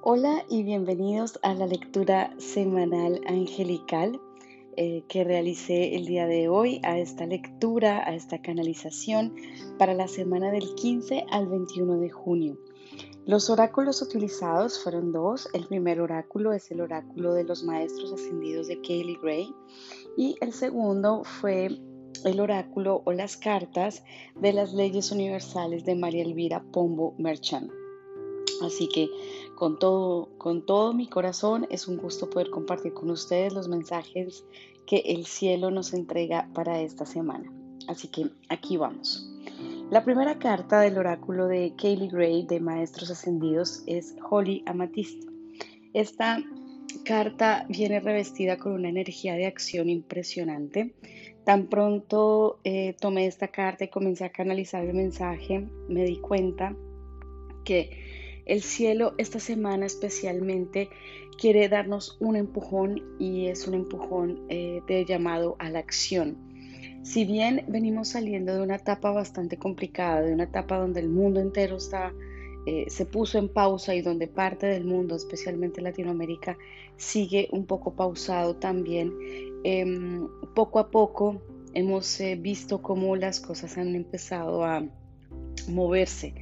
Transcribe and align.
Hola 0.00 0.44
y 0.48 0.62
bienvenidos 0.62 1.40
a 1.42 1.54
la 1.54 1.66
lectura 1.66 2.32
semanal 2.38 3.20
angelical 3.26 4.20
eh, 4.76 5.02
que 5.08 5.24
realicé 5.24 5.96
el 5.96 6.06
día 6.06 6.28
de 6.28 6.48
hoy, 6.48 6.80
a 6.84 7.00
esta 7.00 7.26
lectura, 7.26 8.08
a 8.08 8.14
esta 8.14 8.40
canalización 8.40 9.34
para 9.76 9.94
la 9.94 10.06
semana 10.06 10.52
del 10.52 10.72
15 10.76 11.26
al 11.32 11.48
21 11.48 11.98
de 11.98 12.10
junio. 12.10 12.58
Los 13.26 13.50
oráculos 13.50 14.00
utilizados 14.00 14.80
fueron 14.80 15.10
dos. 15.10 15.48
El 15.52 15.66
primer 15.66 16.00
oráculo 16.00 16.52
es 16.52 16.70
el 16.70 16.80
oráculo 16.80 17.34
de 17.34 17.42
los 17.42 17.64
maestros 17.64 18.12
ascendidos 18.12 18.68
de 18.68 18.80
Kaylee 18.80 19.18
Gray 19.20 19.52
y 20.16 20.36
el 20.40 20.52
segundo 20.52 21.24
fue 21.24 21.70
el 22.24 22.40
oráculo 22.40 23.02
o 23.04 23.12
las 23.12 23.36
cartas 23.36 24.04
de 24.36 24.52
las 24.52 24.72
leyes 24.72 25.10
universales 25.10 25.84
de 25.84 25.96
María 25.96 26.22
Elvira 26.22 26.62
Pombo 26.72 27.16
Merchant. 27.18 27.72
Así 28.62 28.88
que 28.88 29.08
con 29.54 29.78
todo, 29.78 30.28
con 30.38 30.64
todo 30.64 30.92
mi 30.92 31.08
corazón 31.08 31.66
es 31.70 31.88
un 31.88 31.96
gusto 31.96 32.30
poder 32.30 32.50
compartir 32.50 32.92
con 32.92 33.10
ustedes 33.10 33.52
los 33.52 33.68
mensajes 33.68 34.44
que 34.86 34.98
el 35.06 35.26
cielo 35.26 35.70
nos 35.70 35.92
entrega 35.92 36.48
para 36.54 36.80
esta 36.80 37.06
semana. 37.06 37.52
Así 37.88 38.08
que 38.08 38.30
aquí 38.48 38.76
vamos. 38.76 39.28
La 39.90 40.04
primera 40.04 40.38
carta 40.38 40.80
del 40.80 40.98
oráculo 40.98 41.46
de 41.46 41.74
Kaylee 41.76 42.08
Gray 42.08 42.46
de 42.46 42.60
Maestros 42.60 43.10
Ascendidos 43.10 43.82
es 43.86 44.14
Holy 44.30 44.62
Amethyst. 44.66 45.24
Esta 45.94 46.42
carta 47.04 47.66
viene 47.68 48.00
revestida 48.00 48.58
con 48.58 48.72
una 48.72 48.90
energía 48.90 49.34
de 49.34 49.46
acción 49.46 49.88
impresionante. 49.88 50.94
Tan 51.44 51.68
pronto 51.68 52.60
eh, 52.64 52.94
tomé 53.00 53.26
esta 53.26 53.48
carta 53.48 53.84
y 53.84 53.88
comencé 53.88 54.24
a 54.24 54.32
canalizar 54.32 54.84
el 54.84 54.94
mensaje, 54.94 55.66
me 55.88 56.04
di 56.04 56.18
cuenta 56.18 56.76
que 57.64 58.07
el 58.48 58.62
cielo 58.62 59.14
esta 59.18 59.38
semana 59.38 59.86
especialmente 59.86 60.88
quiere 61.38 61.68
darnos 61.68 62.16
un 62.18 62.34
empujón 62.34 63.02
y 63.18 63.46
es 63.46 63.68
un 63.68 63.74
empujón 63.74 64.40
eh, 64.48 64.80
de 64.88 65.04
llamado 65.04 65.54
a 65.58 65.70
la 65.70 65.78
acción. 65.78 66.36
Si 67.02 67.24
bien 67.24 67.64
venimos 67.68 68.08
saliendo 68.08 68.54
de 68.54 68.62
una 68.62 68.76
etapa 68.76 69.12
bastante 69.12 69.56
complicada, 69.56 70.22
de 70.22 70.32
una 70.32 70.44
etapa 70.44 70.78
donde 70.78 71.00
el 71.00 71.08
mundo 71.08 71.40
entero 71.40 71.76
está, 71.76 72.12
eh, 72.66 72.86
se 72.88 73.06
puso 73.06 73.38
en 73.38 73.48
pausa 73.48 73.94
y 73.94 74.02
donde 74.02 74.26
parte 74.26 74.66
del 74.66 74.84
mundo, 74.84 75.14
especialmente 75.14 75.80
Latinoamérica, 75.80 76.58
sigue 76.96 77.48
un 77.52 77.66
poco 77.66 77.94
pausado 77.94 78.56
también, 78.56 79.12
em, 79.62 80.26
poco 80.54 80.80
a 80.80 80.90
poco 80.90 81.40
hemos 81.74 82.20
eh, 82.20 82.36
visto 82.36 82.82
cómo 82.82 83.14
las 83.14 83.40
cosas 83.40 83.78
han 83.78 83.94
empezado 83.94 84.64
a 84.64 84.84
moverse 85.68 86.34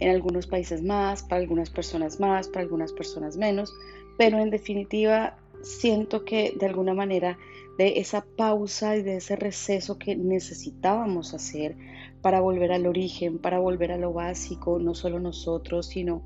en 0.00 0.10
algunos 0.10 0.46
países 0.46 0.82
más, 0.82 1.22
para 1.22 1.40
algunas 1.40 1.70
personas 1.70 2.20
más, 2.20 2.48
para 2.48 2.62
algunas 2.62 2.92
personas 2.92 3.36
menos, 3.36 3.72
pero 4.16 4.38
en 4.38 4.50
definitiva 4.50 5.36
siento 5.62 6.24
que 6.24 6.54
de 6.58 6.66
alguna 6.66 6.94
manera 6.94 7.38
de 7.78 8.00
esa 8.00 8.24
pausa 8.36 8.96
y 8.96 9.02
de 9.02 9.16
ese 9.16 9.36
receso 9.36 9.98
que 9.98 10.16
necesitábamos 10.16 11.32
hacer 11.32 11.76
para 12.22 12.40
volver 12.40 12.72
al 12.72 12.86
origen, 12.86 13.38
para 13.38 13.60
volver 13.60 13.92
a 13.92 13.98
lo 13.98 14.12
básico, 14.12 14.78
no 14.78 14.94
solo 14.94 15.20
nosotros, 15.20 15.86
sino 15.86 16.22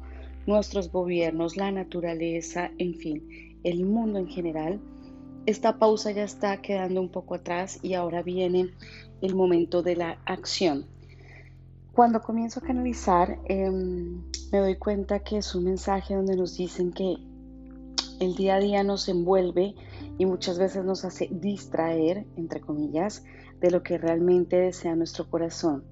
nuestros 0.47 0.91
gobiernos, 0.91 1.56
la 1.56 1.70
naturaleza, 1.70 2.70
en 2.78 2.95
fin, 2.95 3.59
el 3.65 3.84
mundo 3.84 4.19
en 4.19 4.28
general. 4.28 4.81
Esta 5.45 5.78
pausa 5.78 6.11
ya 6.12 6.25
está 6.25 6.61
quedando 6.62 7.00
un 7.00 7.11
poco 7.11 7.34
atrás 7.34 7.78
y 7.83 7.95
ahora 7.95 8.23
viene 8.23 8.70
el 9.20 9.34
momento 9.34 9.83
de 9.83 9.97
la 9.97 10.19
acción. 10.25 10.87
Cuando 11.93 12.23
comienzo 12.23 12.61
a 12.61 12.62
canalizar, 12.62 13.39
em, 13.45 14.23
me 14.51 14.59
doy 14.59 14.77
cuenta 14.77 15.19
que 15.19 15.37
es 15.37 15.55
un 15.55 15.65
mensaje 15.65 16.15
donde 16.15 16.37
nos 16.37 16.57
dicen 16.57 16.91
que 16.91 17.17
el 18.19 18.34
día 18.34 18.55
a 18.55 18.61
día 18.61 18.83
nos 18.83 19.11
envuelve 19.11 19.75
y 20.16 20.25
muchas 20.25 20.59
veces 20.59 20.87
nos 20.87 21.05
hace 21.05 21.28
distraer, 21.31 22.27
entre 22.37 22.62
comillas, 22.62 23.25
de 23.61 23.71
lo 23.71 23.83
que 23.83 23.99
realmente 23.99 24.56
desea 24.56 24.97
nuestro 24.97 25.28
corazón. 25.28 25.84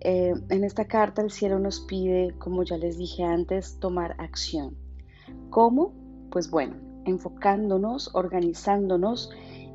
Eh, 0.00 0.32
en 0.48 0.64
esta 0.64 0.86
carta 0.86 1.20
el 1.20 1.30
cielo 1.30 1.58
nos 1.58 1.80
pide, 1.80 2.34
como 2.38 2.62
ya 2.62 2.78
les 2.78 2.96
dije 2.96 3.22
antes, 3.22 3.78
tomar 3.78 4.16
acción. 4.18 4.74
¿Cómo? 5.50 5.92
Pues 6.30 6.50
bueno, 6.50 6.76
enfocándonos, 7.04 8.10
organizándonos 8.14 9.30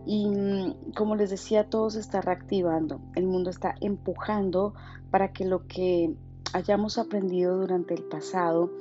y 0.07 0.25
mm, 0.25 0.93
como 0.95 1.17
les 1.17 1.29
decía, 1.29 1.69
todo 1.69 1.89
se 1.89 1.99
está 1.99 2.21
reactivando. 2.21 3.01
El 3.15 3.27
mundo 3.27 3.49
está 3.49 3.75
empujando 3.81 4.73
para 5.11 5.33
que 5.33 5.45
lo 5.45 5.67
que 5.67 6.15
hayamos 6.53 6.97
aprendido 6.97 7.57
durante 7.57 7.93
el 7.93 8.03
pasado, 8.03 8.71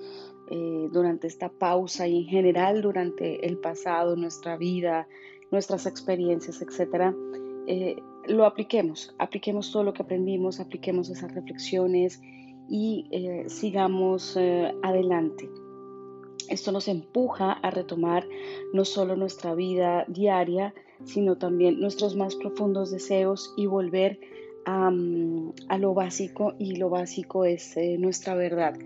eh, 0.50 0.88
durante 0.92 1.26
esta 1.26 1.48
pausa 1.48 2.06
y 2.06 2.18
en 2.18 2.26
general 2.26 2.80
durante 2.80 3.44
el 3.44 3.58
pasado, 3.58 4.14
nuestra 4.14 4.56
vida, 4.56 5.08
nuestras 5.50 5.86
experiencias, 5.86 6.62
etcétera, 6.62 7.12
eh, 7.66 7.96
lo 8.28 8.46
apliquemos. 8.46 9.12
Apliquemos 9.18 9.72
todo 9.72 9.82
lo 9.82 9.92
que 9.92 10.04
aprendimos, 10.04 10.60
apliquemos 10.60 11.10
esas 11.10 11.34
reflexiones 11.34 12.20
y 12.68 13.08
eh, 13.10 13.48
sigamos 13.48 14.36
adelante. 14.82 15.50
Esto 16.48 16.70
nos 16.70 16.86
empuja 16.86 17.50
a 17.50 17.70
retomar 17.72 18.24
no 18.72 18.84
solo 18.84 19.16
nuestra 19.16 19.56
vida 19.56 20.04
diaria, 20.06 20.72
sino 21.04 21.36
también 21.36 21.80
nuestros 21.80 22.16
más 22.16 22.34
profundos 22.36 22.90
deseos 22.90 23.52
y 23.56 23.66
volver 23.66 24.18
a, 24.66 24.90
mm, 24.90 25.52
lo 25.78 25.94
básico 25.94 26.54
y 26.58 26.76
lo 26.76 26.90
básico 26.90 27.44
es 27.44 27.76
eh, 27.76 27.96
nuestra 27.98 28.34
verdad. 28.34 28.76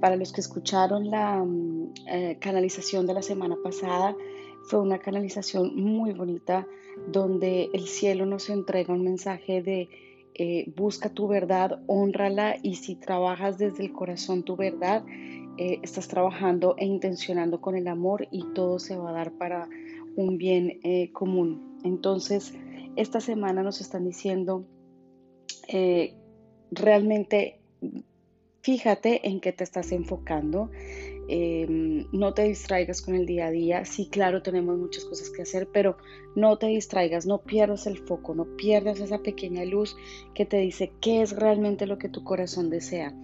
Para 0.00 0.16
los 0.16 0.32
que 0.32 0.42
escucharon 0.42 1.10
la 1.10 1.42
mm, 1.42 1.94
eh, 2.06 2.36
canalización 2.40 3.06
de 3.06 3.14
la 3.14 3.22
semana 3.22 3.56
pasada, 3.64 4.14
fue 4.64 4.80
una 4.80 4.98
canalización 4.98 5.74
muy 5.74 6.12
bonita 6.12 6.66
donde 7.10 7.70
el 7.72 7.86
cielo 7.88 8.26
nos 8.26 8.50
entrega 8.50 8.92
un 8.92 9.02
mensaje 9.02 9.62
de 9.62 9.88
eh, 10.34 10.72
busca 10.76 11.08
tu 11.08 11.26
verdad, 11.26 11.80
honrala 11.86 12.56
y 12.62 12.74
si 12.76 12.94
trabajas 12.94 13.58
desde 13.58 13.84
el 13.84 13.92
corazón 13.92 14.44
tu 14.44 14.56
verdad, 14.56 15.04
estás 15.58 16.08
trabajando 16.08 16.74
e 16.78 16.86
intencionando 16.86 17.60
con 17.60 17.76
el 17.76 17.86
amor 17.86 18.26
y 18.30 18.44
todo 18.54 18.78
se 18.78 18.96
va 18.96 19.10
a 19.10 19.12
dar 19.12 19.32
para 19.32 19.68
un 20.20 20.38
bien 20.38 20.80
eh, 20.82 21.10
común. 21.12 21.78
Entonces, 21.84 22.54
esta 22.96 23.20
semana 23.20 23.62
nos 23.62 23.80
están 23.80 24.04
diciendo, 24.04 24.64
eh, 25.68 26.14
realmente 26.70 27.60
fíjate 28.62 29.26
en 29.26 29.40
qué 29.40 29.52
te 29.52 29.64
estás 29.64 29.92
enfocando. 29.92 30.70
Em, 31.28 32.06
no 32.12 32.34
te 32.34 32.42
distraigas 32.42 33.02
con 33.02 33.14
el 33.14 33.24
día 33.24 33.46
a 33.46 33.50
día. 33.50 33.84
Sí, 33.84 34.08
claro, 34.10 34.42
tenemos 34.42 34.76
muchas 34.78 35.04
cosas 35.04 35.30
que 35.30 35.42
hacer, 35.42 35.68
pero 35.72 35.96
no 36.34 36.58
te 36.58 36.66
distraigas, 36.66 37.26
no 37.26 37.42
pierdas 37.42 37.86
el 37.86 37.98
foco, 37.98 38.34
no 38.34 38.56
pierdas 38.56 39.00
esa 39.00 39.22
pequeña 39.22 39.64
luz 39.64 39.96
que 40.34 40.44
te 40.44 40.58
dice 40.58 40.92
qué 41.00 41.22
es 41.22 41.36
realmente 41.36 41.86
lo 41.86 41.98
que 41.98 42.08
tu 42.08 42.24
corazón 42.24 42.68
desea, 42.68 43.14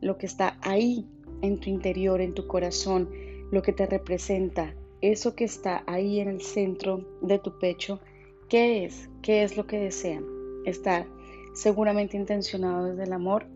lo 0.00 0.16
que 0.16 0.26
está 0.26 0.58
ahí 0.62 1.06
en 1.42 1.58
tu 1.58 1.70
interior, 1.70 2.20
en 2.20 2.34
tu 2.34 2.46
corazón, 2.46 3.10
lo 3.50 3.62
que 3.62 3.72
te 3.72 3.86
representa, 3.86 4.74
eso 5.00 5.34
que 5.34 5.44
está 5.44 5.82
ahí 5.86 6.20
en 6.20 6.28
el 6.28 6.40
centro 6.40 7.04
de 7.20 7.38
tu 7.38 7.58
pecho, 7.58 8.00
¿qué 8.48 8.84
es? 8.84 9.08
¿Qué 9.22 9.42
es 9.42 9.56
lo 9.56 9.66
que 9.66 9.78
desean? 9.78 10.24
Está 10.64 11.06
seguramente 11.54 12.16
intencionado 12.16 12.86
desde 12.86 13.04
el 13.04 13.12
amor 13.12 13.46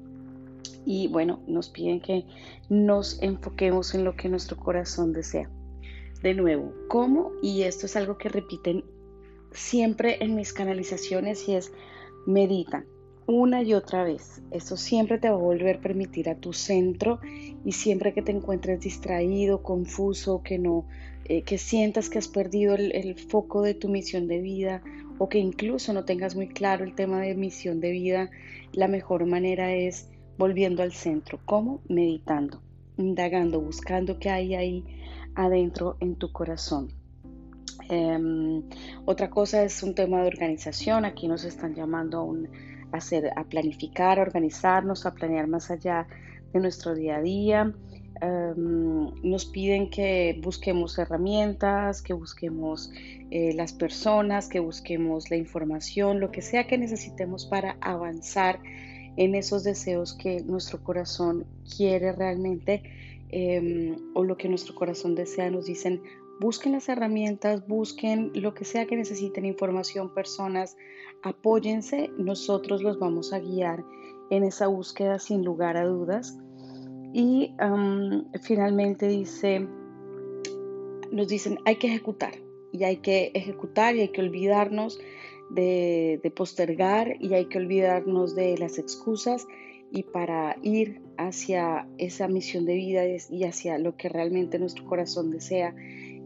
y 0.85 1.09
bueno, 1.09 1.41
nos 1.47 1.69
piden 1.69 2.01
que 2.01 2.27
nos 2.69 3.23
enfoquemos 3.23 3.95
en 3.95 4.05
lo 4.05 4.17
que 4.17 4.29
nuestro 4.29 4.57
corazón 4.57 5.13
desea. 5.13 5.51
De 6.23 6.35
nuevo, 6.35 6.73
¿cómo? 6.89 7.33
Y 7.43 7.63
esto 7.63 7.87
es 7.87 7.97
algo 7.97 8.17
que 8.17 8.29
repiten 8.29 8.85
siempre 9.53 10.19
en 10.21 10.35
mis 10.35 10.53
canalizaciones 10.53 11.49
y 11.49 11.55
es 11.55 11.73
medita 12.27 12.85
una 13.27 13.63
y 13.63 13.75
otra 13.75 14.05
vez. 14.05 14.43
Esto 14.51 14.77
siempre 14.77 15.19
te 15.19 15.29
va 15.29 15.37
a 15.37 15.39
volver 15.39 15.77
a 15.77 15.81
permitir 15.81 16.29
a 16.29 16.37
tu 16.37 16.53
centro 16.53 17.21
y 17.65 17.73
siempre 17.73 18.13
que 18.13 18.23
te 18.23 18.33
encuentres 18.33 18.81
distraído, 18.81 19.63
confuso, 19.63 20.43
que 20.43 20.59
no, 20.59 20.87
eh, 21.25 21.43
que 21.43 21.59
sientas 21.59 22.11
que 22.11 22.19
has 22.19 22.29
perdido 22.29 22.75
el, 22.75 22.93
el, 22.95 23.15
foco 23.19 23.63
de 23.63 23.75
tu 23.75 23.89
misión 23.89 24.29
de 24.29 24.41
vida 24.41 24.83
o 25.19 25.29
que 25.29 25.39
incluso 25.39 25.93
no 25.93 26.05
tengas 26.05 26.37
muy 26.37 26.49
claro 26.49 26.85
el 26.85 26.95
tema 26.95 27.21
de 27.21 27.35
misión 27.35 27.81
de 27.81 27.91
vida, 27.93 28.31
la 28.73 28.89
mejor 28.89 29.25
manera 29.27 29.73
es 29.75 30.09
volviendo 30.37 30.83
al 30.83 30.93
centro. 30.93 31.39
¿Cómo? 31.45 31.81
Meditando, 31.89 32.61
indagando, 32.99 33.61
buscando 33.61 34.19
qué 34.19 34.31
hay 34.31 34.55
ahí 34.55 34.85
adentro 35.35 35.97
en 36.01 36.17
tu 36.17 36.33
corazón. 36.33 36.93
Em, 37.89 38.63
otra 39.05 39.31
cosa 39.31 39.63
es 39.63 39.83
un 39.83 39.95
tema 39.95 40.23
de 40.23 40.29
organización. 40.29 41.05
Aquí 41.05 41.29
nos 41.29 41.45
están 41.45 41.75
llamando 41.75 42.19
a 42.19 42.23
un 42.23 42.49
hacer, 42.97 43.31
a 43.37 43.45
planificar, 43.45 44.19
a 44.19 44.23
organizarnos, 44.23 45.07
a 45.07 45.15
planear 45.15 45.47
más 45.47 45.71
allá 45.71 46.07
de 46.53 46.61
nuestro 46.61 46.95
día 46.95 47.17
a 47.17 47.23
día. 47.23 47.75
Em, 48.21 49.11
nos 49.23 49.45
piden 49.45 49.91
que 49.91 50.39
busquemos 50.43 50.99
herramientas, 50.99 52.01
que 52.01 52.15
busquemos 52.15 52.91
eh, 53.31 53.53
las 53.55 53.73
personas, 53.73 54.49
que 54.49 54.61
busquemos 54.61 55.31
la 55.31 55.37
información, 55.37 56.21
lo 56.21 56.31
que 56.31 56.41
sea 56.41 56.67
que 56.67 56.79
necesitemos 56.79 57.47
para 57.47 57.77
avanzar 57.81 58.61
en 59.17 59.35
esos 59.35 59.65
deseos 59.65 60.15
que 60.15 60.43
nuestro 60.43 60.83
corazón 60.83 61.45
quiere 61.77 62.13
realmente 62.13 62.83
em, 63.31 63.97
o 64.15 64.23
lo 64.23 64.37
que 64.37 64.49
nuestro 64.49 64.75
corazón 64.75 65.15
desea, 65.15 65.51
nos 65.51 65.67
dicen, 65.67 66.01
busquen 66.41 66.73
las 66.73 66.89
herramientas, 66.89 67.67
busquen 67.67 68.31
lo 68.35 68.55
que 68.55 68.65
sea 68.65 68.87
que 68.87 68.97
necesiten, 68.97 69.45
información, 69.45 70.13
personas, 70.13 70.77
apóyense, 71.23 72.11
nosotros 72.19 72.83
los 72.83 72.99
vamos 72.99 73.33
a 73.33 73.41
guiar 73.41 73.85
en 74.31 74.45
esa 74.45 74.67
búsqueda 74.67 75.19
sin 75.19 75.45
lugar 75.45 75.77
a 75.77 75.87
dudas. 75.87 76.37
Y 77.13 77.55
finalmente 78.43 79.07
dice, 79.07 79.67
nos 81.13 81.29
dicen, 81.29 81.59
hay 81.65 81.77
que 81.77 81.87
ejecutar, 81.87 82.35
y 82.75 82.83
hay 82.83 82.97
que 82.97 83.31
ejecutar 83.35 83.95
y 83.95 84.01
hay 84.01 84.09
que 84.09 84.21
olvidarnos 84.21 84.99
de, 85.49 86.33
postergar 86.35 87.17
y 87.21 87.33
hay 87.35 87.47
que 87.47 87.59
olvidarnos 87.59 88.35
de 88.35 88.59
las 88.59 88.79
excusas 88.79 89.47
y 89.93 90.03
para 90.03 90.57
ir 90.63 91.01
hacia 91.17 91.87
esa 91.99 92.27
misión 92.27 92.65
de 92.65 92.75
vida 92.75 93.05
y 93.07 93.45
hacia 93.45 93.79
lo 93.79 93.97
que 93.97 94.09
realmente 94.09 94.59
nuestro 94.59 94.85
corazón 94.87 95.31
desea, 95.31 95.73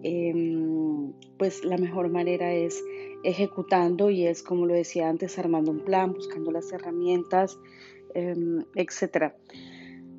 em, 0.03 1.13
pues 1.39 1.65
la 1.65 1.77
mejor 1.77 2.11
manera 2.11 2.53
es 2.53 2.83
ejecutando 3.25 4.11
y 4.11 4.27
es 4.27 4.43
como 4.43 4.67
lo 4.67 4.75
decía 4.75 5.09
antes, 5.09 5.39
armando 5.39 5.71
un 5.71 5.81
plan, 5.81 6.13
buscando 6.13 6.51
las 6.51 6.73
herramientas, 6.73 7.59
em, 8.15 8.65
etc. 8.75 9.33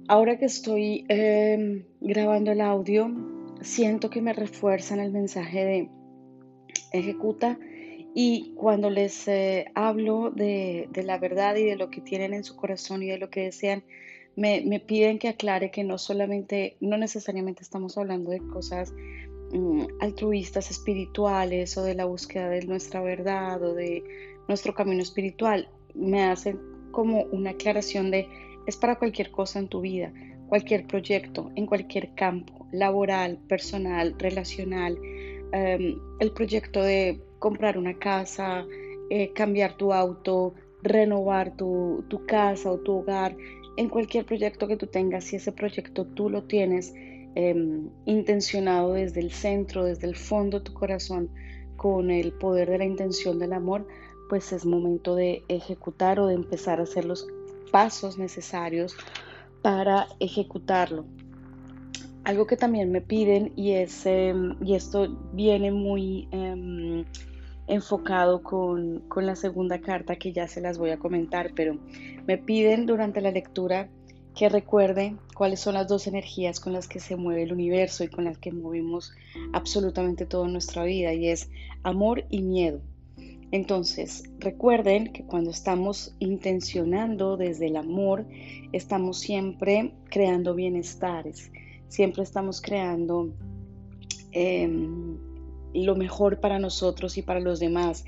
Ahora 0.08 0.38
que 0.38 0.46
estoy 0.46 1.06
em, 1.10 1.84
grabando 2.02 2.52
el 2.52 2.62
audio, 2.62 3.12
siento 3.62 4.10
que 4.10 4.22
me 4.22 4.34
refuerzan 4.34 5.00
el 5.00 5.12
mensaje 5.12 5.66
de 5.66 5.90
ejecuta 6.92 7.58
y 8.14 8.54
cuando 8.56 8.90
les 8.90 9.28
eh, 9.28 9.72
hablo 9.76 10.32
de, 10.32 10.90
la 11.04 11.18
verdad 11.20 11.56
y 11.56 11.64
de 11.64 11.76
lo 11.76 11.90
que 11.90 12.02
tienen 12.02 12.34
en 12.34 12.44
su 12.44 12.56
corazón 12.56 13.04
y 13.04 13.08
de 13.08 13.18
lo 13.18 13.30
que 13.30 13.44
desean, 13.44 13.84
me, 14.36 14.80
piden 14.80 15.20
que 15.20 15.28
aclare 15.28 15.70
que 15.70 15.84
no 15.84 15.98
solamente, 15.98 16.78
no 16.80 16.98
necesariamente 16.98 17.62
estamos 17.62 17.98
hablando 17.98 18.32
de 18.32 18.40
cosas 18.40 18.94
altruistas, 20.00 20.72
espirituales 20.72 21.78
o 21.78 21.84
de 21.84 21.96
la 21.96 22.06
búsqueda 22.06 22.50
de 22.50 22.66
nuestra 22.66 23.02
verdad 23.02 23.62
o 23.64 23.74
de 23.74 24.04
nuestro 24.48 24.74
camino 24.74 25.02
espiritual. 25.02 25.70
Me 25.96 26.24
hacen 26.24 26.60
como 26.92 27.24
una 27.32 27.52
aclaración 27.52 28.12
de 28.12 28.28
es 28.68 28.78
para 28.78 28.98
cualquier 28.98 29.32
cosa 29.32 29.60
en 29.60 29.68
tu 29.68 29.82
vida, 29.82 30.14
cualquier 30.48 30.86
proyecto, 30.86 31.52
en 31.56 31.66
cualquier 31.66 32.14
campo, 32.14 32.68
laboral, 32.72 33.40
personal, 33.48 34.16
relacional, 34.20 34.98
Em, 35.52 36.00
el 36.20 36.32
proyecto 36.32 36.82
de 36.84 37.20
comprar 37.40 37.78
una 37.78 37.98
casa, 37.98 38.66
eh, 39.10 39.32
cambiar 39.34 39.78
tu 39.78 39.94
auto, 39.94 40.54
renovar 40.84 41.56
tu, 41.58 42.06
casa 42.28 42.72
o 42.72 42.80
tu 42.80 43.00
hogar, 43.00 43.36
en 43.78 43.90
cualquier 43.90 44.26
proyecto 44.26 44.68
que 44.68 44.78
tú 44.78 44.88
tengas, 44.88 45.24
si 45.24 45.38
ese 45.38 45.52
proyecto 45.52 46.06
tú 46.06 46.30
lo 46.30 46.44
tienes 46.44 46.94
em, 47.36 47.90
intencionado 48.06 48.94
desde 48.94 49.22
el 49.22 49.32
centro, 49.32 49.86
desde 49.86 50.08
el 50.08 50.16
fondo 50.16 50.60
de 50.60 50.66
tu 50.66 50.74
corazón, 50.74 51.30
con 51.76 52.12
el 52.12 52.34
poder 52.34 52.70
de 52.70 52.78
la 52.78 52.86
intención 52.86 53.40
del 53.40 53.54
amor, 53.54 53.88
pues 54.30 54.52
es 54.52 54.66
momento 54.66 55.16
de 55.16 55.44
ejecutar 55.48 56.20
o 56.20 56.28
de 56.28 56.36
empezar 56.36 56.80
a 56.80 56.84
hacer 56.84 57.06
los 57.06 57.26
pasos 57.72 58.18
necesarios 58.18 58.96
para 59.62 60.08
ejecutarlo. 60.20 61.06
Algo 62.26 62.46
que 62.46 62.58
también 62.58 62.92
me 62.92 63.02
piden 63.02 63.54
y, 63.56 63.72
es, 63.72 64.06
em, 64.06 64.56
y 64.62 64.76
esto 64.76 65.08
viene 65.34 65.72
muy 65.72 66.28
em, 66.32 67.06
enfocado 67.68 68.44
con, 68.44 69.00
con 69.08 69.26
la 69.26 69.36
segunda 69.36 69.80
carta 69.80 70.18
que 70.18 70.34
ya 70.34 70.48
se 70.48 70.62
las 70.62 70.78
voy 70.78 70.90
a 70.90 71.00
comentar, 71.00 71.52
pero 71.56 71.78
me 72.28 72.38
piden 72.38 72.86
durante 72.86 73.22
la 73.22 73.32
lectura 73.32 73.90
que 74.36 74.50
recuerde 74.50 75.16
cuáles 75.40 75.62
son 75.62 75.76
las 75.76 75.88
dos 75.88 76.06
energías 76.06 76.60
con 76.60 76.74
las 76.74 76.90
que 76.90 77.00
se 77.00 77.16
mueve 77.16 77.44
el 77.44 77.54
universo 77.54 78.04
y 78.04 78.10
con 78.10 78.26
las 78.26 78.38
que 78.38 78.52
movemos 78.52 79.14
absolutamente 79.54 80.26
toda 80.26 80.50
nuestra 80.50 80.84
vida 80.84 81.14
y 81.14 81.30
es 81.30 81.50
amor 81.84 82.26
y 82.30 82.42
miedo. 82.42 82.82
Entonces, 83.52 84.26
recuerden 84.40 85.14
que 85.14 85.24
cuando 85.24 85.52
estamos 85.52 86.14
intencionando 86.20 87.38
desde 87.38 87.68
el 87.68 87.78
amor, 87.78 88.26
estamos 88.74 89.22
siempre 89.22 89.94
creando 90.10 90.56
bienestares, 90.56 91.50
Siempre 91.88 92.22
estamos 92.22 92.62
creando 92.62 93.34
em, 94.34 95.18
lo 95.74 95.96
mejor 95.96 96.42
para 96.42 96.60
nosotros 96.60 97.18
y 97.18 97.22
para 97.22 97.40
los 97.40 97.62
demás. 97.62 98.04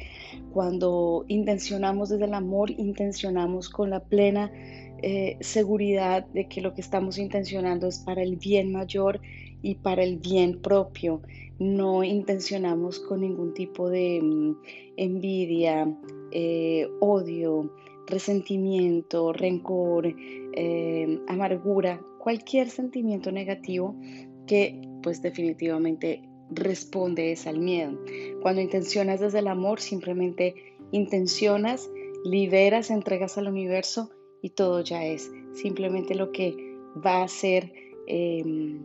Cuando 0.52 1.24
intencionamos 1.30 2.10
desde 2.10 2.26
el 2.26 2.34
amor, 2.34 2.72
intencionamos 2.72 3.70
con 3.70 3.90
la 3.90 4.02
plena 4.02 4.52
eh, 5.02 5.38
seguridad 5.40 6.26
de 6.28 6.48
que 6.48 6.62
lo 6.62 6.74
que 6.74 6.82
estamos 6.82 7.18
intencionando 7.18 7.88
es 7.88 8.00
para 8.00 8.22
el 8.22 8.36
bien 8.36 8.72
mayor 8.72 9.20
y 9.62 9.76
para 9.76 10.04
el 10.04 10.18
bien 10.18 10.62
propio. 10.62 11.22
No 11.60 12.04
intencionamos 12.04 13.00
con 13.00 13.22
ningún 13.22 13.54
tipo 13.54 13.90
de 13.90 14.18
em, 14.18 14.56
envidia, 14.98 15.88
eh, 16.32 16.88
odio, 17.00 17.72
resentimiento, 18.08 19.34
rencor, 19.34 20.14
em, 20.54 21.20
amargura 21.28 22.02
cualquier 22.20 22.70
sentimiento 22.70 23.32
negativo 23.32 23.96
que 24.46 24.82
pues 25.02 25.22
definitivamente 25.22 26.22
responde 26.52 27.32
es 27.32 27.48
al 27.48 27.60
miedo. 27.60 27.98
Cuando 28.42 28.62
intencionas 28.62 29.20
desde 29.20 29.40
el 29.40 29.48
amor, 29.48 29.80
simplemente 29.80 30.54
intencionas, 30.92 31.90
liberas, 32.24 32.92
entregas 32.92 33.38
al 33.38 33.48
universo 33.48 34.12
y 34.42 34.50
todo 34.50 34.82
ya 34.82 35.06
es. 35.06 35.32
Simplemente 35.54 36.16
lo 36.16 36.32
que 36.32 36.76
va 37.04 37.24
a 37.24 37.28
ser 37.28 37.72
em, 38.08 38.80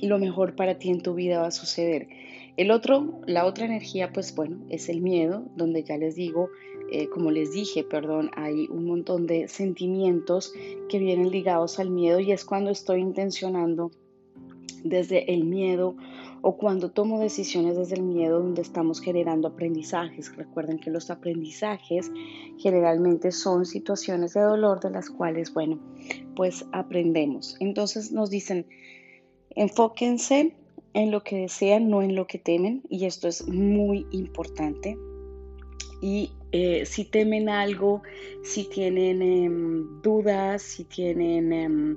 lo 0.00 0.18
mejor 0.18 0.56
para 0.56 0.78
ti 0.78 0.90
en 0.90 1.02
tu 1.02 1.14
vida 1.14 1.40
va 1.40 1.48
a 1.48 1.52
suceder. 1.52 2.08
El 2.56 2.70
otro, 2.70 3.20
la 3.26 3.46
otra 3.46 3.64
energía, 3.64 4.12
pues 4.12 4.34
bueno, 4.34 4.58
es 4.68 4.88
el 4.88 5.00
miedo, 5.00 5.44
donde 5.56 5.84
ya 5.84 5.96
les 5.96 6.16
digo, 6.16 6.50
eh, 6.90 7.08
como 7.08 7.30
les 7.30 7.52
dije, 7.52 7.84
perdón, 7.84 8.30
hay 8.36 8.66
un 8.68 8.84
montón 8.84 9.26
de 9.26 9.48
sentimientos 9.48 10.52
que 10.90 10.98
vienen 10.98 11.30
ligados 11.30 11.78
al 11.78 11.90
miedo 11.90 12.20
y 12.20 12.32
es 12.32 12.44
cuando 12.44 12.70
estoy 12.70 13.00
intencionando 13.00 13.90
desde 14.84 15.32
el 15.32 15.44
miedo 15.44 15.96
o 16.42 16.56
cuando 16.56 16.90
tomo 16.90 17.20
decisiones 17.20 17.76
desde 17.76 17.94
el 17.94 18.02
miedo 18.02 18.40
donde 18.40 18.62
estamos 18.62 19.00
generando 19.00 19.48
aprendizajes. 19.48 20.34
Recuerden 20.36 20.78
que 20.78 20.90
los 20.90 21.10
aprendizajes 21.10 22.10
generalmente 22.58 23.30
son 23.30 23.64
situaciones 23.64 24.34
de 24.34 24.40
dolor 24.40 24.80
de 24.80 24.90
las 24.90 25.08
cuales, 25.08 25.54
bueno, 25.54 25.78
pues 26.34 26.66
aprendemos. 26.72 27.56
Entonces 27.60 28.12
nos 28.12 28.28
dicen, 28.28 28.66
enfóquense 29.50 30.54
en 30.94 31.10
lo 31.10 31.22
que 31.22 31.36
desean, 31.36 31.88
no 31.88 32.02
en 32.02 32.14
lo 32.14 32.26
que 32.26 32.38
temen, 32.38 32.82
y 32.88 33.06
esto 33.06 33.28
es 33.28 33.46
muy 33.48 34.06
importante. 34.10 34.98
Y 36.00 36.32
eh, 36.52 36.84
si 36.84 37.06
temen 37.06 37.48
algo, 37.48 38.02
si 38.42 38.64
tienen 38.64 39.22
em, 39.22 40.02
dudas, 40.02 40.60
si 40.60 40.84
tienen 40.84 41.50
em, 41.50 41.96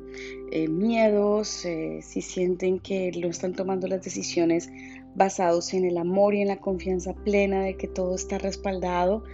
eh, 0.52 0.70
miedos, 0.70 1.66
eh, 1.66 2.00
si 2.02 2.22
sienten 2.22 2.80
que 2.80 3.12
lo 3.12 3.28
están 3.28 3.54
tomando 3.54 3.86
las 3.88 4.02
decisiones 4.02 4.70
basados 5.16 5.74
en 5.74 5.84
el 5.84 5.98
amor 5.98 6.36
y 6.36 6.42
en 6.42 6.48
la 6.48 6.62
confianza 6.62 7.14
plena 7.14 7.64
de 7.64 7.76
que 7.76 7.90
todo 7.90 8.16
está 8.16 8.38
respaldado, 8.38 9.26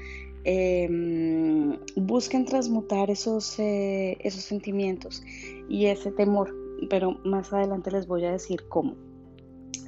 em, 0.44 1.78
busquen 1.96 2.46
transmutar 2.46 3.12
esos, 3.12 3.60
esos 3.60 4.42
sentimientos 4.42 5.24
y 5.70 5.86
ese 5.86 6.12
temor, 6.12 6.56
pero 6.90 7.20
más 7.24 7.54
adelante 7.54 7.92
les 7.92 8.08
voy 8.08 8.25
a 8.25 8.32
decir 8.32 8.63
cómo. 8.70 8.96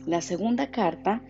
La 0.05 0.21
segunda 0.21 0.69
carta 0.69 1.23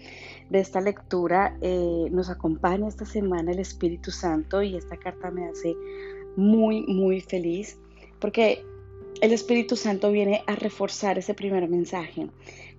de 0.49 0.59
esta 0.59 0.81
lectura 0.81 1.57
eh, 1.61 2.07
nos 2.11 2.29
acompaña 2.29 2.87
esta 2.87 3.05
semana 3.05 3.51
el 3.51 3.59
Espíritu 3.59 4.11
Santo 4.11 4.61
y 4.61 4.75
esta 4.75 4.97
carta 4.97 5.31
me 5.31 5.47
hace 5.47 5.75
muy, 6.35 6.85
muy 6.87 7.21
feliz 7.21 7.77
porque 8.19 8.63
el 9.21 9.31
Espíritu 9.31 9.75
Santo 9.75 10.11
viene 10.11 10.43
a 10.47 10.55
reforzar 10.55 11.17
ese 11.17 11.33
primer 11.33 11.69
mensaje. 11.69 12.27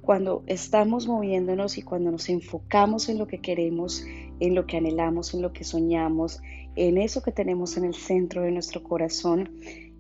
Cuando 0.03 0.43
estamos 0.47 1.07
moviéndonos 1.07 1.79
y 1.79 1.83
cuando 1.83 2.11
nos 2.11 2.29
enfocamos 2.29 3.09
en 3.09 3.19
lo 3.19 3.27
que 3.27 3.41
queremos, 3.41 4.05
en 4.41 4.55
lo 4.55 4.67
que 4.67 4.77
anhelamos, 4.77 5.33
en 5.33 5.41
lo 5.41 5.53
que 5.53 5.65
soñamos, 5.65 6.43
en 6.77 6.99
eso 6.99 7.23
que 7.23 7.33
tenemos 7.33 7.77
en 7.77 7.85
el 7.85 7.95
centro 7.95 8.43
de 8.43 8.51
nuestro 8.51 8.83
corazón, 8.83 9.51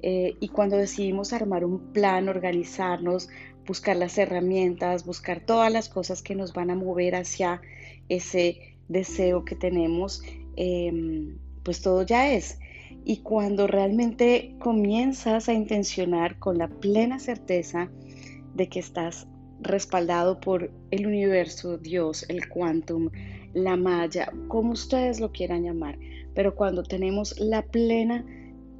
eh, 0.02 0.36
y 0.38 0.48
cuando 0.48 0.76
decidimos 0.76 1.32
armar 1.32 1.64
un 1.64 1.92
plan, 1.94 2.28
organizarnos, 2.28 3.30
buscar 3.66 3.96
las 3.96 4.18
herramientas, 4.18 5.04
buscar 5.04 5.40
todas 5.40 5.72
las 5.72 5.88
cosas 5.88 6.22
que 6.22 6.34
nos 6.34 6.52
van 6.52 6.70
a 6.70 6.74
mover 6.74 7.14
hacia 7.14 7.60
ese 8.08 8.76
deseo 8.88 9.44
que 9.44 9.54
tenemos, 9.54 10.22
em, 10.56 11.38
pues 11.62 11.80
todo 11.80 12.02
ya 12.02 12.32
es. 12.32 12.58
Y 13.04 13.18
cuando 13.18 13.66
realmente 13.66 14.54
comienzas 14.58 15.48
a 15.48 15.52
intencionar 15.52 16.38
con 16.38 16.58
la 16.58 16.68
plena 16.68 17.18
certeza 17.18 17.90
de 18.54 18.68
que 18.68 18.80
estás 18.80 19.26
respaldado 19.60 20.40
por 20.40 20.70
el 20.90 21.06
universo, 21.06 21.78
Dios, 21.78 22.24
el 22.28 22.48
quantum, 22.48 23.10
la 23.54 23.76
malla, 23.76 24.32
como 24.48 24.72
ustedes 24.72 25.20
lo 25.20 25.32
quieran 25.32 25.64
llamar, 25.64 25.98
pero 26.34 26.54
cuando 26.54 26.82
tenemos 26.82 27.38
la 27.38 27.62
plena 27.62 28.24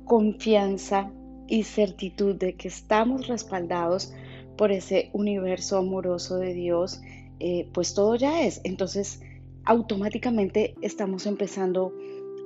confianza 0.04 1.10
y 1.46 1.62
certitud 1.62 2.34
de 2.36 2.54
que 2.54 2.68
estamos 2.68 3.26
respaldados 3.28 4.12
por 4.56 4.72
ese 4.72 5.10
universo 5.12 5.78
amoroso 5.78 6.38
de 6.38 6.54
Dios, 6.54 7.00
eh, 7.40 7.68
pues 7.72 7.94
todo 7.94 8.16
ya 8.16 8.42
es. 8.42 8.60
Entonces, 8.64 9.20
automáticamente 9.64 10.74
estamos 10.82 11.26
empezando 11.26 11.92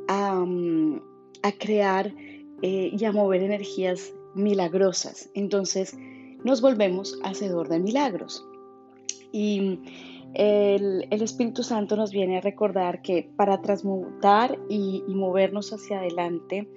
a, 0.08 0.34
mm, 0.34 1.00
crear 1.58 2.12
eh, 2.62 2.90
y 2.92 3.04
a 3.04 3.12
mover 3.12 3.42
energías 3.42 4.12
milagrosas. 4.34 5.30
Entonces, 5.34 5.96
nos 6.44 6.60
volvemos 6.60 7.18
hacedor 7.22 7.68
de 7.68 7.78
milagros. 7.78 8.44
Y 9.32 9.80
el, 10.34 11.06
Espíritu 11.10 11.62
Santo 11.62 11.96
nos 11.96 12.12
viene 12.12 12.38
a 12.38 12.40
recordar 12.40 13.02
que 13.02 13.30
para 13.36 13.60
transmutar 13.60 14.58
y, 14.68 15.02
movernos 15.08 15.72
hacia 15.72 15.98
adelante 15.98 16.68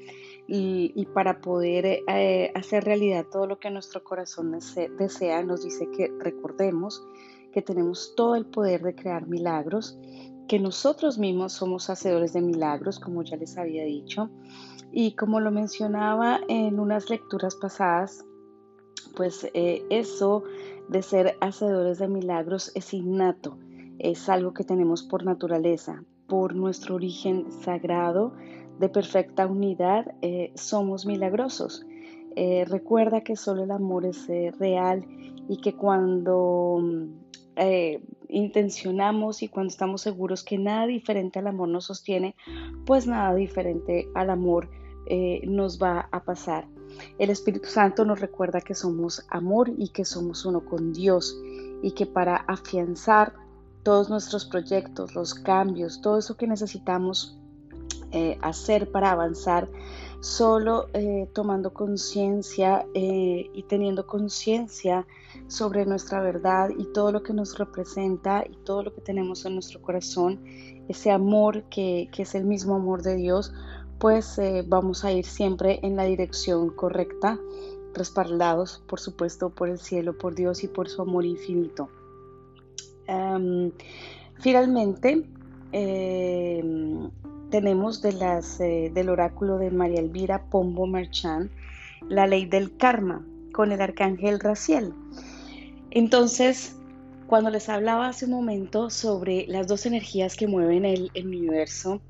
y, 0.54 1.06
para 1.14 1.40
poder 1.40 2.04
eh, 2.10 2.52
hacer 2.56 2.84
realidad 2.84 3.26
todo 3.32 3.48
lo 3.48 3.58
que 3.58 3.72
nuestro 3.72 4.04
corazón 4.04 4.52
desea, 4.52 5.44
nos 5.44 5.64
dice 5.64 5.90
que 5.96 6.12
recordemos 6.20 7.02
que 7.54 7.62
tenemos 7.62 8.14
todo 8.18 8.36
el 8.36 8.46
poder 8.46 8.82
de 8.82 8.94
crear 8.94 9.28
milagros, 9.28 9.98
que 10.50 10.60
nosotros 10.60 11.18
mismos 11.18 11.54
somos 11.54 11.90
hacedores 11.90 12.34
de 12.34 12.42
milagros, 12.42 13.00
como 13.00 13.24
ya 13.24 13.38
les 13.38 13.58
había 13.58 13.86
dicho, 13.86 14.30
y 14.92 15.16
como 15.16 15.40
lo 15.40 15.52
mencionaba 15.52 16.42
en 16.50 16.82
unas 16.82 17.10
lecturas 17.10 17.56
pasadas, 17.56 18.26
pues 19.16 19.48
eh, 19.54 19.86
eso 19.90 20.44
de 20.90 21.02
ser 21.02 21.38
hacedores 21.40 22.00
de 22.00 22.10
milagros 22.10 22.74
es 22.76 22.94
innato, 22.94 23.58
es 24.00 24.28
algo 24.28 24.54
que 24.54 24.66
tenemos 24.66 25.04
por 25.04 25.24
naturaleza, 25.24 26.04
por 26.32 26.56
nuestro 26.56 26.96
origen 26.96 27.52
sagrado 27.52 28.32
de 28.80 28.88
perfecta 28.88 29.46
unidad, 29.48 30.16
eh, 30.22 30.54
somos 30.56 31.06
milagrosos. 31.06 31.86
Eh, 32.38 32.64
recuerda 32.70 33.20
que 33.20 33.36
solo 33.36 33.66
el 33.66 33.72
amor 33.72 34.06
es 34.06 34.30
real 34.58 35.06
y 35.50 35.58
que 35.58 35.76
cuando 35.76 36.82
intencionamos 38.30 39.44
y 39.44 39.50
cuando 39.50 39.72
estamos 39.72 40.02
seguros 40.02 40.42
que 40.42 40.58
nada 40.58 40.88
diferente 40.88 41.40
al 41.40 41.48
amor 41.48 41.68
nos 41.68 41.88
sostiene, 41.88 42.34
pues 42.86 43.08
nada 43.08 43.36
diferente 43.36 44.08
al 44.16 44.30
amor 44.30 44.70
nos 45.44 45.84
va 45.84 46.08
a 46.14 46.24
pasar. 46.24 46.66
El 47.20 47.30
Espíritu 47.30 47.68
Santo 47.68 48.06
nos 48.06 48.22
recuerda 48.22 48.62
que 48.62 48.74
somos 48.74 49.26
amor 49.30 49.70
y 49.78 49.90
que 49.90 50.06
somos 50.06 50.46
uno 50.46 50.64
con 50.64 50.94
Dios 50.94 51.38
y 51.84 51.92
que 51.92 52.06
para 52.06 52.38
afianzar 52.38 53.34
todos 53.84 54.10
nuestros 54.10 54.46
proyectos, 54.46 55.16
los 55.16 55.34
cambios, 55.34 56.02
todo 56.02 56.18
eso 56.18 56.38
que 56.38 56.48
necesitamos 56.48 57.38
eh, 58.14 58.38
hacer 58.42 58.92
para 58.92 59.12
avanzar, 59.12 59.70
solo 60.20 60.88
eh, 60.94 61.30
tomando 61.34 61.74
conciencia 61.74 62.86
eh, 62.94 63.50
y 63.54 63.64
teniendo 63.64 64.06
conciencia 64.06 65.08
sobre 65.48 65.86
nuestra 65.86 66.20
verdad 66.20 66.72
y 66.78 66.92
todo 66.92 67.14
lo 67.14 67.24
que 67.24 67.32
nos 67.32 67.58
representa 67.58 68.44
y 68.48 68.58
todo 68.66 68.84
lo 68.84 68.94
que 68.94 69.00
tenemos 69.00 69.46
en 69.46 69.54
nuestro 69.54 69.82
corazón, 69.82 70.44
ese 70.90 71.10
amor 71.10 71.64
que, 71.70 72.10
que 72.12 72.24
es 72.24 72.36
el 72.36 72.44
mismo 72.44 72.76
amor 72.76 73.02
de 73.02 73.16
Dios, 73.16 73.54
pues 73.98 74.42
vamos 74.66 75.06
a 75.06 75.12
ir 75.12 75.26
siempre 75.26 75.80
en 75.84 75.96
la 75.96 76.06
dirección 76.06 76.72
correcta, 76.72 77.40
respaldados, 77.94 78.84
por 78.88 79.00
supuesto, 79.00 79.52
por 79.52 79.70
el 79.70 79.80
cielo, 79.80 80.18
por 80.18 80.34
Dios 80.36 80.64
y 80.64 80.68
por 80.68 80.90
su 80.90 81.04
amor 81.04 81.24
infinito. 81.24 81.88
Finalmente, 84.40 85.24
em, 85.72 87.10
tenemos 87.50 88.02
de 88.02 88.14
las, 88.14 88.60
eh, 88.60 88.92
del 88.94 89.10
oráculo 89.10 89.58
de 89.58 89.72
María 89.72 90.00
Elvira 90.00 90.44
Pombo 90.50 90.88
Marchand 90.88 91.50
la 92.08 92.26
ley 92.28 92.46
del 92.46 92.76
karma 92.78 93.26
con 93.54 93.72
el 93.72 93.82
arcángel 93.82 94.40
Raciel. 94.40 94.94
Entonces, 95.92 96.76
cuando 97.28 97.50
les 97.50 97.70
hablaba 97.70 98.08
hace 98.08 98.26
un 98.26 98.32
momento 98.32 98.90
sobre 98.90 99.46
las 99.48 99.68
dos 99.68 99.86
energías 99.86 100.36
que 100.36 100.48
mueven 100.48 100.86
el 100.86 101.12
universo, 101.16 102.02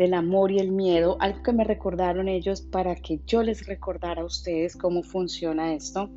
del 0.00 0.14
amor 0.14 0.50
y 0.50 0.58
el 0.58 0.70
miedo, 0.70 1.18
algo 1.20 1.42
que 1.42 1.52
me 1.52 1.62
recordaron 1.62 2.26
ellos 2.26 2.62
para 2.62 2.94
que 2.94 3.20
yo 3.26 3.42
les 3.42 3.66
recordara 3.66 4.22
a 4.22 4.24
ustedes 4.24 4.74
cómo 4.74 5.02
funciona 5.02 5.74
esto. 5.74 6.08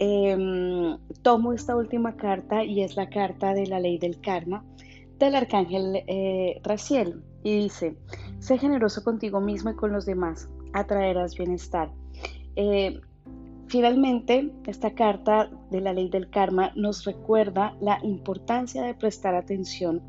Em, 0.00 0.96
tomo 1.22 1.52
esta 1.52 1.76
última 1.76 2.16
carta 2.16 2.64
y 2.64 2.82
es 2.82 2.96
la 2.96 3.08
carta 3.08 3.52
de 3.52 3.66
la 3.66 3.80
ley 3.80 3.98
del 3.98 4.20
karma 4.20 4.64
del 5.18 5.34
arcángel 5.34 6.04
eh, 6.06 6.60
Raciel 6.62 7.24
y 7.42 7.62
dice, 7.62 7.96
sé 8.38 8.58
generoso 8.58 9.02
contigo 9.02 9.40
mismo 9.40 9.70
y 9.70 9.74
con 9.74 9.92
los 9.92 10.06
demás, 10.06 10.48
atraerás 10.72 11.36
bienestar. 11.36 11.90
Eh, 12.54 13.00
finalmente, 13.66 14.52
esta 14.66 14.94
carta 14.94 15.50
de 15.70 15.80
la 15.80 15.92
ley 15.92 16.08
del 16.08 16.30
karma 16.30 16.72
nos 16.76 17.04
recuerda 17.04 17.76
la 17.80 17.98
importancia 18.04 18.82
de 18.82 18.94
prestar 18.94 19.34
atención 19.34 20.02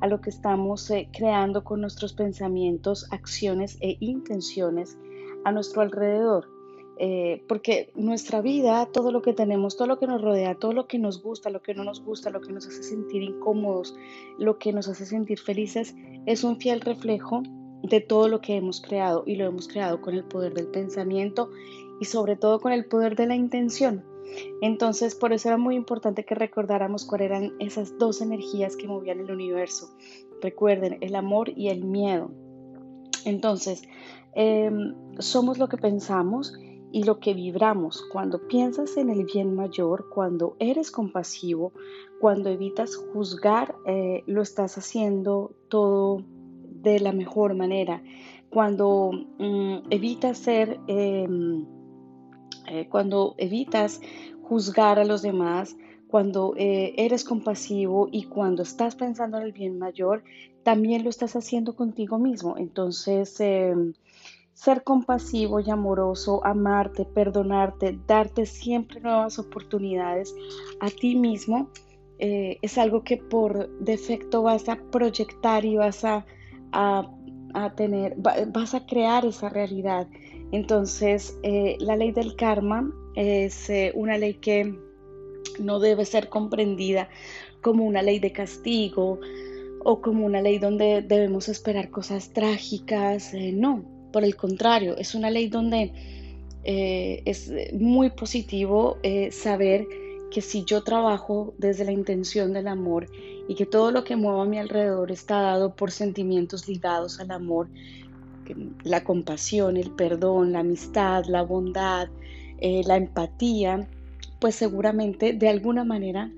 a 0.00 0.06
lo 0.06 0.20
que 0.20 0.30
estamos 0.30 0.90
eh, 0.90 1.08
creando 1.12 1.64
con 1.64 1.80
nuestros 1.80 2.14
pensamientos, 2.14 3.06
acciones 3.10 3.76
e 3.80 3.96
intenciones 4.00 4.98
a 5.44 5.52
nuestro 5.52 5.82
alrededor. 5.82 6.53
Eh, 6.96 7.42
porque 7.48 7.90
nuestra 7.96 8.40
vida, 8.40 8.86
todo 8.86 9.10
lo 9.10 9.20
que 9.20 9.32
tenemos, 9.32 9.76
todo 9.76 9.88
lo 9.88 9.98
que 9.98 10.06
nos 10.06 10.22
rodea, 10.22 10.54
todo 10.54 10.72
lo 10.72 10.86
que 10.86 10.98
nos 10.98 11.22
gusta, 11.22 11.50
lo 11.50 11.60
que 11.60 11.74
no 11.74 11.82
nos 11.82 12.04
gusta, 12.04 12.30
lo 12.30 12.40
que 12.40 12.52
nos 12.52 12.66
hace 12.66 12.82
sentir 12.84 13.22
incómodos, 13.22 13.96
lo 14.38 14.58
que 14.58 14.72
nos 14.72 14.88
hace 14.88 15.04
sentir 15.04 15.40
felices, 15.40 15.94
es 16.26 16.44
un 16.44 16.58
fiel 16.58 16.80
reflejo 16.80 17.42
de 17.82 18.00
todo 18.00 18.28
lo 18.28 18.40
que 18.40 18.56
hemos 18.56 18.80
creado 18.80 19.24
y 19.26 19.34
lo 19.36 19.44
hemos 19.44 19.66
creado 19.66 20.00
con 20.00 20.14
el 20.14 20.24
poder 20.24 20.54
del 20.54 20.68
pensamiento 20.68 21.50
y 22.00 22.04
sobre 22.04 22.36
todo 22.36 22.60
con 22.60 22.72
el 22.72 22.86
poder 22.86 23.16
de 23.16 23.26
la 23.26 23.34
intención. 23.34 24.04
Entonces, 24.62 25.14
por 25.14 25.32
eso 25.32 25.48
era 25.48 25.58
muy 25.58 25.74
importante 25.74 26.24
que 26.24 26.34
recordáramos 26.34 27.04
cuáles 27.04 27.26
eran 27.26 27.52
esas 27.58 27.98
dos 27.98 28.20
energías 28.20 28.76
que 28.76 28.88
movían 28.88 29.20
el 29.20 29.30
universo. 29.30 29.94
Recuerden, 30.40 30.98
el 31.00 31.14
amor 31.14 31.50
y 31.54 31.68
el 31.68 31.84
miedo. 31.84 32.30
Entonces, 33.24 33.82
em, 34.34 34.94
somos 35.18 35.58
lo 35.58 35.68
que 35.68 35.76
pensamos 35.76 36.54
y 36.94 37.02
lo 37.02 37.18
que 37.18 37.34
vibramos. 37.34 38.04
Cuando 38.12 38.46
piensas 38.46 38.96
en 38.96 39.10
el 39.10 39.24
bien 39.24 39.56
mayor, 39.56 40.08
cuando 40.10 40.54
eres 40.60 40.92
compasivo, 40.92 41.72
cuando 42.20 42.50
evitas 42.50 42.94
juzgar, 42.94 43.74
eh, 43.84 44.22
lo 44.28 44.42
estás 44.42 44.78
haciendo 44.78 45.50
todo 45.68 46.22
de 46.62 47.00
la 47.00 47.10
mejor 47.10 47.56
manera. 47.56 48.00
Cuando 48.48 49.10
mm, 49.10 49.88
evitas 49.90 50.38
ser... 50.38 50.78
Em, 50.86 51.66
eh, 52.68 52.86
cuando 52.88 53.34
evitas 53.38 54.00
juzgar 54.42 55.00
a 55.00 55.04
los 55.04 55.20
demás, 55.20 55.76
cuando 56.06 56.54
eh, 56.56 56.94
eres 56.96 57.24
compasivo 57.24 58.08
y 58.12 58.22
cuando 58.26 58.62
estás 58.62 58.94
pensando 58.94 59.36
en 59.38 59.42
el 59.42 59.52
bien 59.52 59.80
mayor, 59.80 60.22
también 60.62 61.02
lo 61.02 61.10
estás 61.10 61.34
haciendo 61.34 61.74
contigo 61.74 62.20
mismo. 62.20 62.56
Entonces, 62.56 63.40
em, 63.40 63.94
ser 64.54 64.84
compasivo 64.84 65.60
y 65.60 65.68
amoroso, 65.70 66.44
amarte, 66.44 67.04
perdonarte, 67.04 67.98
darte 68.06 68.46
siempre 68.46 69.00
nuevas 69.00 69.38
oportunidades 69.38 70.34
a 70.80 70.88
ti 70.88 71.16
mismo, 71.16 71.68
eh, 72.18 72.58
es 72.62 72.78
algo 72.78 73.02
que 73.02 73.16
por 73.16 73.68
defecto 73.80 74.42
vas 74.42 74.68
a 74.68 74.76
proyectar 74.76 75.64
y 75.64 75.76
vas 75.76 76.04
a, 76.04 76.24
tener, 77.76 78.14
vas 78.16 78.74
a 78.74 78.86
crear 78.86 79.26
esa 79.26 79.48
realidad. 79.48 80.06
Entonces, 80.52 81.36
eh, 81.42 81.76
la 81.80 81.96
ley 81.96 82.12
del 82.12 82.36
karma 82.36 82.92
es 83.16 83.68
eh, 83.68 83.92
una 83.94 84.16
ley 84.16 84.34
que 84.34 84.78
no 85.58 85.80
debe 85.80 86.04
ser 86.04 86.28
comprendida 86.28 87.08
como 87.60 87.84
una 87.84 88.02
ley 88.02 88.20
de 88.20 88.32
castigo 88.32 89.18
o 89.84 90.00
como 90.00 90.24
una 90.26 90.40
ley 90.40 90.58
donde 90.58 91.02
debemos 91.02 91.48
esperar 91.48 91.90
cosas 91.90 92.32
trágicas. 92.32 93.32
No, 93.34 93.84
por 94.14 94.22
el 94.22 94.36
contrario, 94.36 94.96
es 94.96 95.16
una 95.16 95.28
ley 95.28 95.48
donde 95.48 95.92
es 96.64 97.52
muy 97.74 98.10
positivo 98.10 98.96
saber 99.30 99.86
que 100.30 100.40
si 100.40 100.64
yo 100.64 100.82
trabajo 100.82 101.52
desde 101.58 101.84
la 101.84 101.92
intención 101.92 102.52
del 102.52 102.68
amor 102.68 103.08
y 103.48 103.54
que 103.54 103.66
todo 103.66 103.90
lo 103.90 104.04
que 104.04 104.16
muevo 104.16 104.42
a 104.42 104.46
mi 104.46 104.58
alrededor 104.58 105.12
está 105.12 105.40
dado 105.40 105.76
por 105.76 105.90
sentimientos 105.90 106.66
ligados 106.66 107.20
al 107.20 107.30
amor, 107.30 107.68
la 108.82 109.04
compasión, 109.04 109.76
el 109.76 109.90
perdón, 109.90 110.52
la 110.52 110.60
amistad, 110.60 111.24
la 111.26 111.42
bondad, 111.42 112.08
eh, 112.58 112.82
la 112.84 112.96
empatía, 112.96 113.88
pues 114.40 114.54
seguramente 114.54 115.32
de 115.32 115.48
alguna 115.48 115.84
manera 115.84 116.30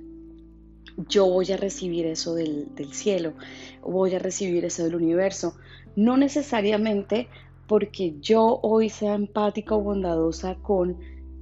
yo 1.09 1.27
voy 1.27 1.51
a 1.53 1.57
recibir 1.57 2.07
eso 2.07 2.35
del, 2.35 2.75
del 2.75 2.93
cielo, 2.93 3.35
voy 3.83 4.15
a 4.15 4.19
recibir 4.19 4.65
eso 4.65 4.85
del 4.85 4.95
universo. 4.95 5.57
No 5.95 6.17
necesariamente 6.17 7.29
porque 7.67 8.15
yo 8.21 8.61
hoy 8.63 8.89
sea 8.89 9.15
empática 9.15 9.75
o 9.75 9.81
bondadosa 9.81 10.57
con 10.57 10.99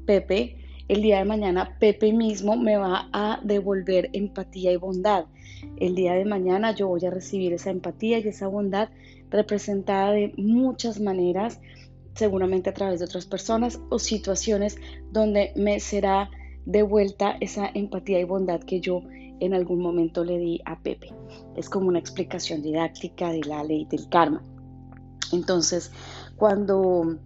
Pepe, 0.06 0.58
el 0.88 1.02
día 1.02 1.18
de 1.18 1.24
mañana 1.24 1.76
Pepe 1.78 2.12
mismo 2.12 2.56
me 2.56 2.76
va 2.76 3.08
a 3.12 3.40
devolver 3.42 4.10
empatía 4.12 4.72
y 4.72 4.76
bondad. 4.76 5.26
El 5.78 5.94
día 5.94 6.12
de 6.14 6.24
mañana 6.24 6.72
yo 6.72 6.88
voy 6.88 7.04
a 7.06 7.10
recibir 7.10 7.52
esa 7.52 7.70
empatía 7.70 8.18
y 8.18 8.28
esa 8.28 8.48
bondad 8.48 8.90
representada 9.30 10.12
de 10.12 10.34
muchas 10.36 11.00
maneras, 11.00 11.60
seguramente 12.14 12.70
a 12.70 12.74
través 12.74 13.00
de 13.00 13.06
otras 13.06 13.26
personas 13.26 13.80
o 13.88 13.98
situaciones 13.98 14.76
donde 15.10 15.52
me 15.56 15.80
será 15.80 16.30
de 16.66 16.82
vuelta 16.82 17.36
esa 17.40 17.70
empatía 17.72 18.20
y 18.20 18.24
bondad 18.24 18.60
que 18.60 18.80
yo 18.80 19.02
en 19.40 19.54
algún 19.54 19.80
momento 19.80 20.24
le 20.24 20.38
di 20.38 20.60
a 20.64 20.78
Pepe. 20.80 21.12
Es 21.56 21.68
como 21.68 21.88
una 21.88 21.98
explicación 21.98 22.62
didáctica 22.62 23.32
de 23.32 23.40
la 23.40 23.64
ley 23.64 23.86
del 23.86 24.08
karma. 24.08 24.42
Entonces, 25.32 25.90
cuando, 26.36 27.18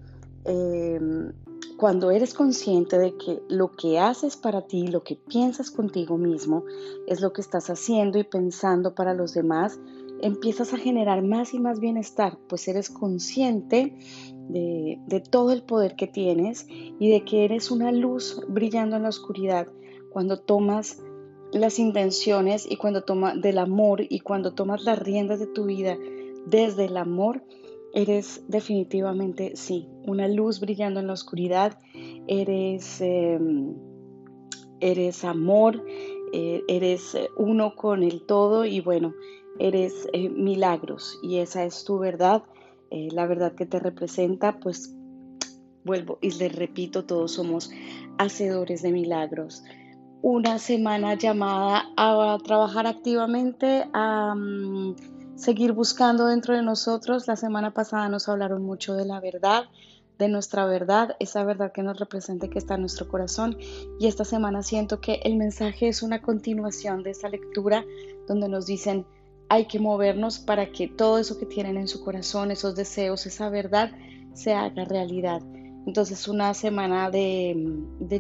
em, 0.45 1.33
cuando 1.77 2.11
eres 2.11 2.35
consciente 2.35 2.99
de 2.99 3.17
que 3.17 3.43
lo 3.49 3.71
que 3.71 3.99
haces 3.99 4.37
para 4.37 4.63
ti, 4.63 4.89
lo 4.89 5.03
que 5.03 5.17
piensas 5.17 5.71
contigo 5.71 6.19
mismo, 6.19 6.65
es 7.07 7.21
lo 7.21 7.33
que 7.33 7.41
estás 7.41 7.71
haciendo 7.71 8.19
y 8.19 8.25
pensando 8.25 8.95
para 8.95 9.15
los 9.15 9.35
demás, 9.35 9.79
empiezas 10.21 10.73
a 10.73 10.79
generar 10.79 11.23
más 11.23 11.55
y 11.55 11.61
más 11.61 11.79
bienestar, 11.79 12.39
pues 12.49 12.67
eres 12.67 12.91
consciente 12.91 13.97
de, 14.49 14.99
de, 15.07 15.21
todo 15.21 15.53
el 15.53 15.63
poder 15.63 15.95
que 15.95 16.07
tienes 16.07 16.67
y 16.69 17.11
de 17.11 17.25
que 17.25 17.45
eres 17.45 17.71
una 17.71 17.93
luz 17.93 18.41
brillando 18.49 18.97
en 18.97 19.05
la 19.05 19.11
oscuridad 19.11 19.69
cuando 20.11 20.39
tomas 20.39 20.99
las 21.53 21.79
intenciones 21.79 22.67
y 22.69 22.77
cuando 22.77 23.03
tomas 23.03 23.41
del 23.41 23.59
amor 23.59 24.03
y 24.09 24.21
cuando 24.21 24.55
tomas 24.55 24.85
las 24.85 24.99
riendas 24.99 25.39
de 25.39 25.47
tu 25.47 25.65
vida 25.65 25.97
desde 26.47 26.87
el 26.87 26.97
amor, 26.97 27.43
eres 27.95 28.43
definitivamente, 28.49 29.57
sí, 29.57 29.89
una 30.05 30.29
luz 30.29 30.61
brillando 30.61 31.01
en 31.01 31.07
la 31.07 31.13
oscuridad, 31.15 31.79
eres, 32.27 33.01
em, 33.01 33.75
eres 34.81 35.25
amor, 35.25 35.85
eh, 36.33 36.63
eres 36.69 37.15
eh, 37.15 37.29
uno 37.37 37.75
con 37.75 38.03
el 38.03 38.27
todo 38.27 38.65
y 38.65 38.81
bueno, 38.81 39.15
eres 39.59 40.07
eh, 40.13 40.29
milagros 40.29 41.19
y 41.23 41.39
esa 41.39 41.65
es 41.65 41.85
tu 41.85 41.99
verdad, 41.99 42.43
la 42.91 43.27
verdad 43.27 43.55
que 43.55 43.67
te 43.67 43.79
representa, 43.79 44.61
pues 44.61 44.97
vuelvo 45.85 46.19
y 46.23 46.31
les 46.31 46.55
repito, 46.57 47.05
todos 47.05 47.33
somos 47.33 47.71
hacedores 48.17 48.81
de 48.81 48.93
milagros. 48.93 49.63
Una 50.23 50.59
semana 50.59 51.15
llamada 51.15 51.85
a 51.99 52.39
trabajar 52.43 52.87
activamente, 52.87 53.85
a 53.93 54.35
seguir 55.39 55.73
buscando 55.73 56.27
dentro 56.27 56.55
de 56.55 56.63
nosotros. 56.63 57.29
La 57.29 57.37
semana 57.37 57.73
pasada 57.73 58.09
nos 58.09 58.29
hablaron 58.29 58.63
mucho 58.63 58.95
de 58.95 59.05
la 59.05 59.21
verdad, 59.21 59.65
de 60.19 60.29
nuestra 60.29 60.67
verdad, 60.67 61.15
esa 61.21 61.45
verdad 61.45 61.71
que 61.73 61.85
nos 61.85 61.99
representa 61.99 62.49
que 62.49 62.59
está 62.59 62.75
en 62.75 62.81
nuestro 62.81 63.07
corazón. 63.09 63.57
Y 64.01 64.09
esta 64.09 64.25
semana 64.25 64.63
siento 64.63 65.01
que 65.01 65.21
el 65.23 65.37
mensaje 65.37 65.89
es 65.89 66.03
una 66.03 66.21
continuación 66.21 67.05
de 67.05 67.11
esa 67.11 67.29
lectura 67.29 67.85
donde 68.27 68.49
nos 68.49 68.67
dicen, 68.67 69.07
hay 69.49 69.67
que 69.67 69.79
movernos 69.79 70.41
para 70.41 70.73
que 70.73 70.89
todo 70.89 71.19
eso 71.19 71.39
que 71.39 71.47
tienen 71.47 71.79
en 71.79 71.89
su 71.89 72.05
corazón, 72.05 72.51
esos 72.51 72.75
deseos, 72.75 73.25
esa 73.25 73.49
verdad, 73.49 73.93
se 74.35 74.55
haga 74.55 74.85
realidad. 74.85 75.41
Entonces 75.87 76.29
una 76.29 76.53
semana 76.53 77.11
de, 77.11 77.57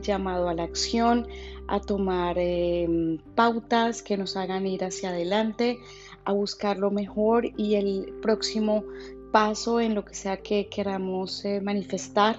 llamado 0.01 0.49
a 0.49 0.55
la 0.55 0.63
acción, 0.63 1.27
a 1.67 1.81
tomar 1.81 2.39
em, 2.39 3.19
pautas 3.35 4.03
que 4.03 4.17
nos 4.17 4.39
hagan 4.39 4.67
ir 4.67 4.85
hacia 4.85 5.11
adelante, 5.11 5.79
a 6.25 6.33
buscar 6.33 6.79
lo 6.79 6.91
mejor 6.91 7.47
y 7.57 7.75
el 7.75 8.15
próximo 8.21 8.85
paso 9.33 9.81
en 9.81 9.95
lo 9.95 10.05
que 10.05 10.15
sea 10.15 10.39
que 10.39 10.69
queramos 10.69 11.45
eh, 11.45 11.61
manifestar 11.61 12.37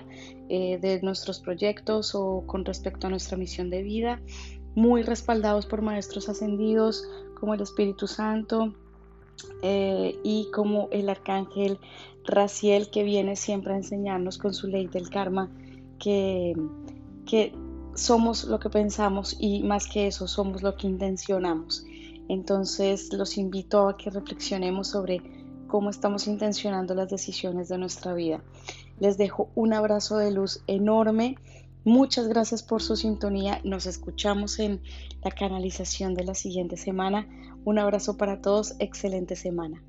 eh, 0.49 0.79
de 0.81 1.01
nuestros 1.01 1.39
proyectos 1.39 2.15
o 2.15 2.43
con 2.45 2.65
respecto 2.65 3.07
a 3.07 3.09
nuestra 3.09 3.37
misión 3.37 3.69
de 3.69 3.83
vida, 3.83 4.21
muy 4.75 5.03
respaldados 5.03 5.65
por 5.65 5.81
maestros 5.81 6.29
ascendidos 6.29 7.07
como 7.39 7.53
el 7.53 7.61
Espíritu 7.61 8.07
Santo 8.07 8.73
eh, 9.61 10.19
y 10.23 10.49
como 10.51 10.89
el 10.91 11.09
Arcángel 11.09 11.79
Raciel 12.25 12.89
que 12.89 13.03
viene 13.03 13.35
siempre 13.35 13.73
a 13.73 13.77
enseñarnos 13.77 14.37
con 14.37 14.53
su 14.53 14.67
ley 14.67 14.87
del 14.87 15.09
karma 15.09 15.49
que, 15.99 16.53
que 17.25 17.53
somos 17.95 18.45
lo 18.45 18.59
que 18.59 18.69
pensamos 18.69 19.35
y 19.39 19.63
más 19.63 19.87
que 19.87 20.07
eso 20.07 20.27
somos 20.27 20.63
lo 20.63 20.75
que 20.75 20.87
intencionamos. 20.87 21.85
Entonces 22.29 23.11
los 23.11 23.37
invito 23.37 23.89
a 23.89 23.97
que 23.97 24.09
reflexionemos 24.09 24.87
sobre 24.87 25.21
cómo 25.67 25.89
estamos 25.89 26.27
intencionando 26.27 26.95
las 26.95 27.09
decisiones 27.09 27.67
de 27.67 27.77
nuestra 27.77 28.13
vida. 28.13 28.41
Les 28.99 29.17
dejo 29.17 29.49
un 29.55 29.73
abrazo 29.73 30.17
de 30.17 30.31
luz 30.31 30.63
enorme. 30.67 31.37
Muchas 31.83 32.27
gracias 32.27 32.63
por 32.63 32.81
su 32.81 32.95
sintonía. 32.95 33.59
Nos 33.63 33.85
escuchamos 33.85 34.59
en 34.59 34.81
la 35.23 35.31
canalización 35.31 36.13
de 36.13 36.23
la 36.23 36.35
siguiente 36.35 36.77
semana. 36.77 37.27
Un 37.65 37.79
abrazo 37.79 38.15
para 38.15 38.41
todos. 38.41 38.75
Excelente 38.79 39.35
semana. 39.35 39.81